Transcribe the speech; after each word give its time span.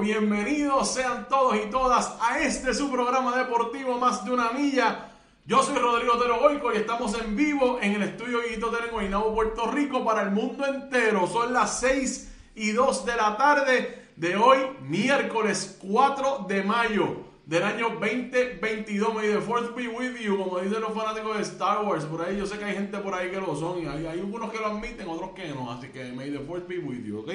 bienvenidos 0.00 0.94
sean 0.94 1.28
todos 1.28 1.54
y 1.56 1.70
todas 1.70 2.16
a 2.22 2.40
este 2.40 2.72
su 2.72 2.90
programa 2.90 3.36
deportivo 3.36 3.98
Más 3.98 4.24
de 4.24 4.32
una 4.32 4.50
Milla. 4.52 5.10
Yo 5.44 5.62
soy 5.62 5.76
Rodrigo 5.76 6.14
Otero 6.14 6.40
Goico 6.40 6.72
y 6.72 6.78
estamos 6.78 7.14
en 7.20 7.36
vivo 7.36 7.78
en 7.82 7.92
el 7.92 8.02
estudio 8.02 8.38
Guito 8.48 8.68
Otero 8.68 8.90
Guaynabo, 8.92 9.34
Puerto 9.34 9.70
Rico 9.70 10.04
para 10.04 10.22
el 10.22 10.30
mundo 10.30 10.64
entero. 10.64 11.26
Son 11.26 11.52
las 11.52 11.80
6 11.80 12.32
y 12.54 12.72
2 12.72 13.04
de 13.04 13.16
la 13.16 13.36
tarde 13.36 14.08
de 14.16 14.36
hoy, 14.36 14.58
miércoles 14.80 15.78
4 15.82 16.46
de 16.48 16.62
mayo 16.62 17.16
del 17.44 17.62
año 17.62 17.90
2022. 18.00 19.14
May 19.14 19.28
the 19.28 19.40
fourth 19.42 19.76
be 19.76 19.86
with 19.88 20.18
you, 20.18 20.38
como 20.38 20.60
dicen 20.60 20.80
los 20.80 20.94
fanáticos 20.94 21.36
de 21.36 21.42
Star 21.42 21.84
Wars. 21.84 22.04
Por 22.06 22.22
ahí 22.22 22.38
yo 22.38 22.46
sé 22.46 22.58
que 22.58 22.64
hay 22.64 22.74
gente 22.74 22.96
por 22.98 23.12
ahí 23.12 23.30
que 23.30 23.38
lo 23.38 23.54
son 23.54 23.82
y 23.82 23.86
hay, 23.86 24.06
hay 24.06 24.20
algunos 24.20 24.50
que 24.50 24.58
lo 24.58 24.66
admiten, 24.68 25.06
otros 25.06 25.32
que 25.32 25.48
no. 25.48 25.70
Así 25.70 25.88
que 25.88 26.10
may 26.12 26.30
the 26.30 26.38
fourth 26.38 26.66
be 26.66 26.78
with 26.78 27.04
you, 27.04 27.18
¿ok? 27.18 27.32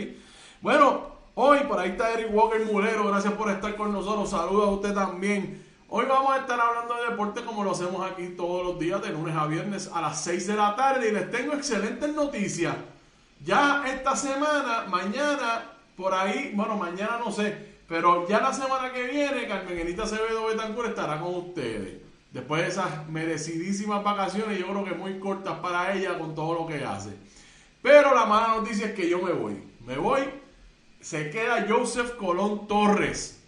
Bueno, 0.61 1.15
Hoy 1.37 1.59
por 1.67 1.77
ahí 1.77 1.89
está 1.89 2.13
Eric 2.13 2.33
Walker 2.33 2.63
Mulero, 2.65 3.07
gracias 3.07 3.33
por 3.33 3.51
estar 3.51 3.75
con 3.75 3.91
nosotros, 3.91 4.29
saludos 4.29 4.69
a 4.69 4.71
usted 4.71 4.93
también. 4.93 5.61
Hoy 5.89 6.05
vamos 6.07 6.33
a 6.33 6.37
estar 6.37 6.57
hablando 6.57 6.95
de 6.95 7.09
deporte 7.09 7.43
como 7.43 7.61
lo 7.61 7.71
hacemos 7.71 8.09
aquí 8.09 8.29
todos 8.37 8.65
los 8.65 8.79
días, 8.79 9.01
de 9.01 9.09
lunes 9.09 9.35
a 9.35 9.45
viernes 9.45 9.91
a 9.93 9.99
las 9.99 10.23
6 10.23 10.47
de 10.47 10.55
la 10.55 10.77
tarde 10.77 11.09
y 11.09 11.11
les 11.11 11.29
tengo 11.29 11.51
excelentes 11.51 12.15
noticias. 12.15 12.73
Ya 13.43 13.83
esta 13.85 14.15
semana, 14.15 14.85
mañana, 14.87 15.71
por 15.97 16.13
ahí, 16.13 16.53
bueno, 16.55 16.77
mañana 16.77 17.19
no 17.19 17.29
sé, 17.33 17.75
pero 17.85 18.25
ya 18.29 18.39
la 18.39 18.53
semana 18.53 18.93
que 18.93 19.03
viene 19.03 19.45
Carmen 19.45 19.99
Acevedo 19.99 20.45
Betancourt 20.45 20.87
estará 20.87 21.19
con 21.19 21.35
ustedes. 21.35 22.01
Después 22.31 22.61
de 22.61 22.69
esas 22.69 23.09
merecidísimas 23.09 24.01
vacaciones, 24.05 24.57
yo 24.57 24.67
creo 24.67 24.85
que 24.85 24.93
muy 24.93 25.19
cortas 25.19 25.59
para 25.59 25.93
ella 25.93 26.17
con 26.17 26.33
todo 26.33 26.53
lo 26.53 26.65
que 26.65 26.85
hace. 26.85 27.09
Pero 27.81 28.15
la 28.15 28.25
mala 28.25 28.55
noticia 28.55 28.85
es 28.85 28.93
que 28.93 29.09
yo 29.09 29.21
me 29.21 29.33
voy. 29.33 29.61
Me 29.85 29.97
voy 29.97 30.44
se 31.05 31.29
queda 31.29 31.67
Joseph 31.69 32.15
Colón 32.15 32.67
Torres. 32.67 33.39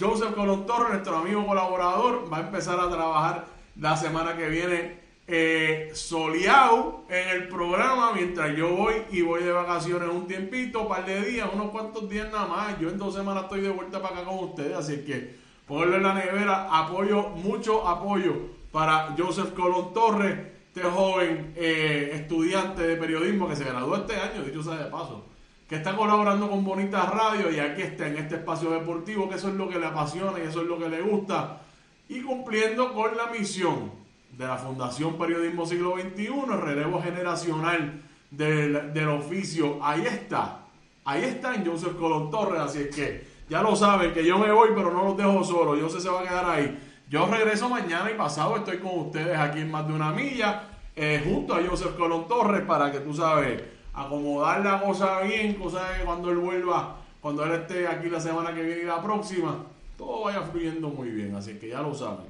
Joseph 0.00 0.34
Colón 0.34 0.64
Torres, 0.64 0.92
nuestro 0.92 1.18
amigo 1.18 1.44
colaborador, 1.44 2.32
va 2.32 2.38
a 2.38 2.40
empezar 2.40 2.80
a 2.80 2.88
trabajar 2.88 3.44
la 3.78 3.98
semana 3.98 4.34
que 4.34 4.48
viene 4.48 4.98
eh, 5.26 5.90
soleado 5.92 7.04
en 7.10 7.28
el 7.28 7.48
programa 7.48 8.12
mientras 8.14 8.56
yo 8.56 8.74
voy 8.74 8.94
y 9.10 9.20
voy 9.20 9.42
de 9.42 9.52
vacaciones 9.52 10.08
un 10.08 10.26
tiempito, 10.26 10.80
un 10.80 10.88
par 10.88 11.04
de 11.04 11.20
días, 11.20 11.50
unos 11.52 11.70
cuantos 11.70 12.08
días 12.08 12.32
nada 12.32 12.46
más. 12.46 12.80
Yo 12.80 12.88
en 12.88 12.96
dos 12.96 13.14
semanas 13.14 13.42
estoy 13.42 13.60
de 13.60 13.68
vuelta 13.68 14.00
para 14.00 14.16
acá 14.16 14.24
con 14.24 14.38
ustedes, 14.44 14.74
así 14.74 15.04
que 15.04 15.36
ponerlo 15.68 15.96
en 15.96 16.02
la 16.02 16.14
nevera, 16.14 16.66
apoyo, 16.70 17.28
mucho 17.28 17.86
apoyo 17.86 18.32
para 18.72 19.14
Joseph 19.18 19.52
Colón 19.52 19.92
Torres, 19.92 20.38
este 20.74 20.88
joven 20.88 21.52
eh, 21.56 22.12
estudiante 22.14 22.86
de 22.86 22.96
periodismo 22.96 23.46
que 23.46 23.56
se 23.56 23.64
graduó 23.64 23.96
este 23.96 24.16
año, 24.16 24.42
dicho 24.42 24.62
sea 24.62 24.76
de 24.76 24.90
paso 24.90 25.35
que 25.68 25.76
está 25.76 25.96
colaborando 25.96 26.48
con 26.48 26.64
Bonitas 26.64 27.08
Radio 27.10 27.50
y 27.50 27.58
aquí 27.58 27.82
está 27.82 28.06
en 28.06 28.18
este 28.18 28.36
espacio 28.36 28.70
deportivo, 28.70 29.28
que 29.28 29.34
eso 29.34 29.48
es 29.48 29.54
lo 29.54 29.68
que 29.68 29.78
le 29.78 29.86
apasiona 29.86 30.38
y 30.38 30.46
eso 30.46 30.60
es 30.60 30.66
lo 30.68 30.78
que 30.78 30.88
le 30.88 31.02
gusta, 31.02 31.60
y 32.08 32.20
cumpliendo 32.20 32.94
con 32.94 33.16
la 33.16 33.26
misión 33.26 33.90
de 34.30 34.46
la 34.46 34.56
Fundación 34.56 35.18
Periodismo 35.18 35.66
Siglo 35.66 35.96
XXI, 35.96 36.28
el 36.52 36.60
relevo 36.60 37.02
generacional 37.02 38.00
del, 38.30 38.92
del 38.92 39.08
oficio. 39.08 39.78
Ahí 39.82 40.06
está, 40.06 40.60
ahí 41.04 41.24
está 41.24 41.54
en 41.54 41.66
Joseph 41.66 41.96
Colón 41.96 42.30
Torres, 42.30 42.60
así 42.60 42.82
es 42.82 42.94
que 42.94 43.26
ya 43.48 43.60
lo 43.62 43.74
saben 43.74 44.12
que 44.12 44.24
yo 44.24 44.38
me 44.38 44.52
voy, 44.52 44.68
pero 44.74 44.92
no 44.92 45.04
los 45.04 45.16
dejo 45.16 45.42
solo, 45.42 45.74
yo 45.74 45.88
sé 45.88 46.00
se 46.00 46.08
va 46.08 46.20
a 46.20 46.24
quedar 46.24 46.48
ahí. 46.48 46.78
Yo 47.08 47.26
regreso 47.26 47.68
mañana 47.68 48.10
y 48.10 48.14
pasado 48.14 48.56
estoy 48.56 48.78
con 48.78 48.98
ustedes 48.98 49.36
aquí 49.36 49.60
en 49.60 49.70
más 49.70 49.86
de 49.86 49.94
una 49.94 50.12
milla, 50.12 50.62
eh, 50.94 51.22
junto 51.24 51.54
a 51.54 51.62
Joseph 51.64 51.96
Colón 51.96 52.28
Torres, 52.28 52.62
para 52.62 52.92
que 52.92 53.00
tú 53.00 53.14
sabes 53.14 53.75
acomodar 53.96 54.64
la 54.64 54.80
cosa 54.80 55.22
bien, 55.22 55.54
cosa 55.54 55.96
que 55.96 56.04
cuando 56.04 56.30
él 56.30 56.36
vuelva, 56.36 56.96
cuando 57.20 57.44
él 57.44 57.52
esté 57.52 57.88
aquí 57.88 58.08
la 58.08 58.20
semana 58.20 58.54
que 58.54 58.62
viene 58.62 58.82
y 58.82 58.86
la 58.86 59.02
próxima, 59.02 59.56
todo 59.96 60.24
vaya 60.24 60.42
fluyendo 60.42 60.88
muy 60.90 61.08
bien, 61.08 61.34
así 61.34 61.54
que 61.54 61.68
ya 61.68 61.80
lo 61.80 61.94
saben. 61.94 62.26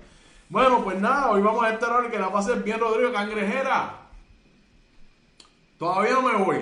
Bueno, 0.48 0.84
pues 0.84 0.98
nada, 1.00 1.32
hoy 1.32 1.42
vamos 1.42 1.64
a 1.64 1.72
estar 1.72 1.90
ahora 1.90 2.08
que 2.08 2.18
la 2.18 2.32
pases 2.32 2.62
bien, 2.62 2.78
Rodrigo 2.78 3.12
Cangrejera. 3.12 4.06
Todavía 5.76 6.12
no 6.12 6.22
me 6.22 6.36
voy. 6.36 6.56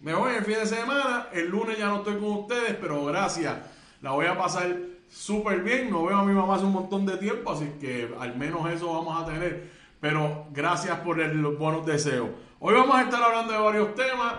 me 0.00 0.14
voy 0.14 0.34
el 0.36 0.44
fin 0.44 0.54
de 0.54 0.66
semana, 0.66 1.26
el 1.32 1.48
lunes 1.48 1.76
ya 1.76 1.88
no 1.88 1.96
estoy 1.96 2.14
con 2.14 2.30
ustedes, 2.30 2.76
pero 2.80 3.04
gracias, 3.04 3.56
la 4.00 4.12
voy 4.12 4.26
a 4.26 4.38
pasar 4.38 4.76
súper 5.10 5.62
bien, 5.62 5.90
no 5.90 6.04
veo 6.04 6.18
a 6.18 6.24
mi 6.24 6.32
mamá 6.32 6.54
hace 6.54 6.64
un 6.64 6.72
montón 6.72 7.04
de 7.04 7.16
tiempo, 7.16 7.50
así 7.50 7.72
que 7.80 8.14
al 8.20 8.36
menos 8.36 8.70
eso 8.70 8.92
vamos 8.92 9.20
a 9.20 9.26
tener, 9.26 9.72
pero 10.00 10.46
gracias 10.52 11.00
por 11.00 11.18
los 11.18 11.58
buenos 11.58 11.84
deseos. 11.84 12.28
Hoy 12.58 12.72
vamos 12.72 12.96
a 12.96 13.02
estar 13.02 13.22
hablando 13.22 13.52
de 13.52 13.58
varios 13.58 13.94
temas, 13.94 14.34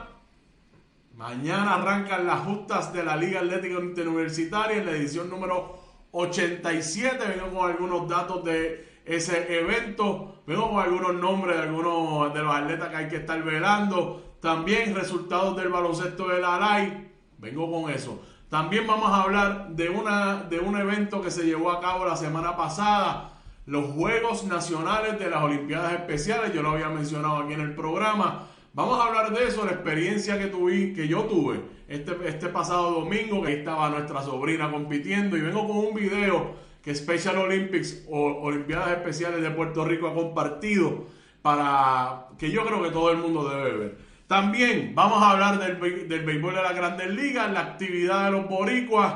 mañana 1.15 1.75
arrancan 1.75 2.25
las 2.25 2.39
justas 2.39 2.91
de 2.91 3.03
la 3.03 3.15
Liga 3.15 3.41
Atlética 3.41 3.75
Interuniversitaria 3.79 4.77
en 4.77 4.87
la 4.87 4.93
edición 4.93 5.29
número 5.29 5.77
87, 6.09 7.23
vengo 7.27 7.55
con 7.55 7.69
algunos 7.69 8.09
datos 8.09 8.43
de 8.43 8.87
ese 9.05 9.59
evento. 9.59 10.41
Vengo 10.47 10.71
con 10.71 10.79
algunos 10.83 11.13
nombres 11.13 11.57
de 11.57 11.61
algunos 11.61 12.33
de 12.33 12.41
los 12.41 12.55
atletas 12.55 12.89
que 12.89 12.95
hay 12.95 13.07
que 13.07 13.17
estar 13.17 13.43
velando. 13.43 14.37
También 14.41 14.95
resultados 14.95 15.55
del 15.55 15.69
baloncesto 15.69 16.27
de 16.27 16.41
la 16.41 16.57
LAI. 16.57 17.11
Vengo 17.37 17.71
con 17.71 17.91
eso. 17.91 18.19
También 18.49 18.87
vamos 18.87 19.11
a 19.11 19.21
hablar 19.21 19.69
de, 19.69 19.89
una, 19.89 20.37
de 20.37 20.59
un 20.59 20.75
evento 20.75 21.21
que 21.21 21.29
se 21.29 21.45
llevó 21.45 21.71
a 21.71 21.79
cabo 21.79 22.03
la 22.03 22.15
semana 22.15 22.57
pasada. 22.57 23.36
Los 23.67 23.87
Juegos 23.91 24.45
Nacionales 24.45 25.19
de 25.19 25.29
las 25.29 25.43
Olimpiadas 25.43 25.91
Especiales. 25.91 26.53
Yo 26.53 26.61
lo 26.61 26.69
había 26.69 26.87
mencionado 26.87 27.35
aquí 27.35 27.51
en 27.51 27.59
el 27.59 27.75
programa. 27.75 28.47
Vamos 28.73 28.97
a 28.97 29.07
hablar 29.07 29.33
de 29.33 29.45
eso, 29.45 29.65
la 29.65 29.73
experiencia 29.73 30.39
que 30.39 30.45
tuve, 30.45 30.93
que 30.93 31.09
yo 31.09 31.23
tuve 31.23 31.59
este, 31.89 32.15
este 32.25 32.47
pasado 32.47 32.91
domingo, 32.91 33.43
que 33.43 33.59
estaba 33.59 33.89
nuestra 33.89 34.21
sobrina 34.21 34.71
compitiendo. 34.71 35.35
Y 35.35 35.41
vengo 35.41 35.67
con 35.67 35.79
un 35.79 35.93
video 35.93 36.55
que 36.81 36.95
Special 36.95 37.39
Olympics 37.39 38.05
o 38.09 38.41
Olimpiadas 38.41 38.91
Especiales 38.91 39.41
de 39.41 39.51
Puerto 39.51 39.83
Rico 39.83 40.07
ha 40.07 40.13
compartido 40.13 41.07
para 41.41 42.27
que 42.39 42.49
yo 42.49 42.65
creo 42.65 42.81
que 42.81 42.91
todo 42.91 43.11
el 43.11 43.17
mundo 43.17 43.49
debe 43.49 43.77
ver. 43.77 43.97
También 44.27 44.93
vamos 44.95 45.21
a 45.21 45.31
hablar 45.31 45.59
del, 45.59 46.07
del 46.07 46.23
béisbol 46.23 46.55
de 46.55 46.61
la 46.61 46.71
Grandes 46.71 47.09
Ligas, 47.09 47.51
la 47.51 47.59
actividad 47.59 48.27
de 48.27 48.31
los 48.31 48.47
boricuas. 48.47 49.13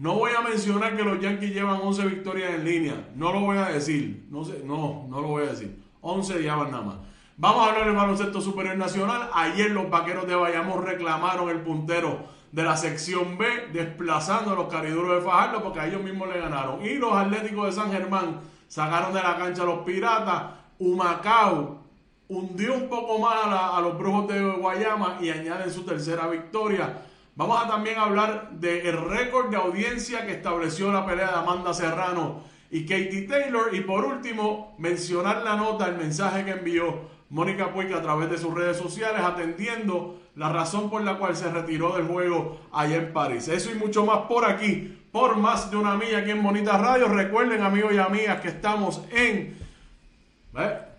No 0.00 0.14
voy 0.14 0.30
a 0.34 0.40
mencionar 0.40 0.96
que 0.96 1.02
los 1.02 1.20
Yankees 1.20 1.52
llevan 1.52 1.78
11 1.82 2.06
victorias 2.06 2.54
en 2.54 2.64
línea. 2.64 3.10
No 3.16 3.34
lo 3.34 3.40
voy 3.40 3.58
a 3.58 3.66
decir. 3.66 4.26
No, 4.30 4.42
sé, 4.42 4.62
no, 4.64 5.06
no 5.10 5.20
lo 5.20 5.28
voy 5.28 5.42
a 5.42 5.50
decir. 5.50 5.78
11 6.00 6.38
llevan 6.40 6.70
nada 6.70 6.82
más. 6.82 6.96
Vamos 7.36 7.62
a 7.62 7.68
hablar 7.68 7.84
del 7.84 7.96
baloncesto 7.96 8.40
superior 8.40 8.78
nacional. 8.78 9.28
Ayer 9.34 9.70
los 9.72 9.90
vaqueros 9.90 10.26
de 10.26 10.34
Bayamón 10.34 10.86
reclamaron 10.86 11.50
el 11.50 11.60
puntero 11.60 12.24
de 12.50 12.62
la 12.62 12.78
sección 12.78 13.36
B, 13.36 13.46
desplazando 13.74 14.52
a 14.52 14.54
los 14.54 14.68
cariduros 14.68 15.16
de 15.16 15.28
Fajardo 15.28 15.62
porque 15.62 15.80
a 15.80 15.86
ellos 15.86 16.02
mismos 16.02 16.30
le 16.30 16.40
ganaron. 16.40 16.82
Y 16.82 16.94
los 16.94 17.12
Atléticos 17.12 17.66
de 17.66 17.72
San 17.72 17.92
Germán 17.92 18.40
sacaron 18.68 19.12
de 19.12 19.22
la 19.22 19.36
cancha 19.36 19.64
a 19.64 19.66
los 19.66 19.80
Piratas. 19.80 20.44
Humacao 20.78 21.78
hundió 22.26 22.72
un 22.72 22.88
poco 22.88 23.18
más 23.18 23.34
a, 23.44 23.78
los 23.82 23.98
Brujos 23.98 24.28
de 24.28 24.40
Guayama 24.40 25.18
y 25.20 25.28
añaden 25.28 25.70
su 25.70 25.82
tercera 25.82 26.26
victoria. 26.26 27.02
Vamos 27.40 27.64
a 27.64 27.66
también 27.66 27.98
hablar 27.98 28.50
del 28.50 29.02
récord 29.08 29.48
de 29.48 29.56
audiencia 29.56 30.26
que 30.26 30.32
estableció 30.32 30.92
la 30.92 31.06
pelea 31.06 31.28
de 31.28 31.38
Amanda 31.38 31.72
Serrano 31.72 32.42
y 32.70 32.82
Katie 32.82 33.22
Taylor. 33.22 33.74
Y 33.74 33.80
por 33.80 34.04
último, 34.04 34.74
mencionar 34.76 35.40
la 35.42 35.56
nota, 35.56 35.86
el 35.86 35.96
mensaje 35.96 36.44
que 36.44 36.50
envió 36.50 37.08
Mónica 37.30 37.72
Puig 37.72 37.94
a 37.94 38.02
través 38.02 38.28
de 38.28 38.36
sus 38.36 38.52
redes 38.52 38.76
sociales 38.76 39.22
atendiendo 39.22 40.20
la 40.36 40.50
razón 40.50 40.90
por 40.90 41.02
la 41.02 41.16
cual 41.16 41.34
se 41.34 41.50
retiró 41.50 41.96
del 41.96 42.06
juego 42.06 42.60
allá 42.72 42.96
en 42.96 43.10
París. 43.14 43.48
Eso 43.48 43.70
y 43.70 43.74
mucho 43.74 44.04
más 44.04 44.18
por 44.28 44.44
aquí, 44.44 45.00
por 45.10 45.38
más 45.38 45.70
de 45.70 45.78
una 45.78 45.96
milla 45.96 46.18
aquí 46.18 46.32
en 46.32 46.42
Bonita 46.42 46.76
Radio. 46.76 47.08
Recuerden 47.08 47.62
amigos 47.62 47.94
y 47.94 47.98
amigas 47.98 48.42
que 48.42 48.48
estamos 48.48 49.00
en... 49.12 49.56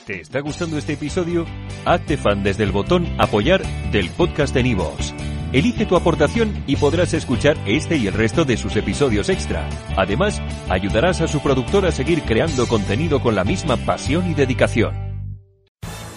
¿Te 0.05 0.21
está 0.21 0.39
gustando 0.39 0.77
este 0.77 0.93
episodio? 0.93 1.45
Hazte 1.83 2.15
fan 2.15 2.43
desde 2.43 2.63
el 2.63 2.71
botón 2.71 3.07
apoyar 3.19 3.61
del 3.91 4.09
podcast 4.11 4.53
de 4.53 4.63
Nivos. 4.63 5.13
Elige 5.51 5.85
tu 5.85 5.95
aportación 5.95 6.63
y 6.67 6.77
podrás 6.77 7.13
escuchar 7.13 7.57
este 7.65 7.97
y 7.97 8.07
el 8.07 8.13
resto 8.13 8.45
de 8.45 8.55
sus 8.55 8.75
episodios 8.75 9.29
extra. 9.29 9.67
Además, 9.97 10.41
ayudarás 10.69 11.21
a 11.21 11.27
su 11.27 11.41
productor 11.41 11.85
a 11.85 11.91
seguir 11.91 12.23
creando 12.23 12.67
contenido 12.67 13.21
con 13.21 13.35
la 13.35 13.43
misma 13.43 13.77
pasión 13.77 14.29
y 14.29 14.33
dedicación. 14.33 15.04